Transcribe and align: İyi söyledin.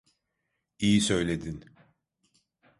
İyi 0.79 1.01
söyledin. 1.01 1.65